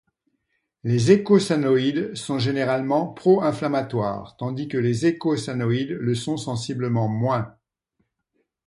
Les 0.83 1.11
eicosanoïdes 1.11 2.15
sont 2.15 2.39
généralement 2.39 3.09
pro-inflammatoires, 3.13 4.35
tandis 4.35 4.67
que 4.67 4.79
les 4.79 5.05
eicosanoïdes 5.05 5.91
le 5.99 6.15
sont 6.15 6.37
sensiblement 6.37 7.07
moins. 7.07 7.55